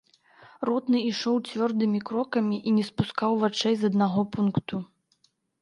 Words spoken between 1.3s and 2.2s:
цвёрдымі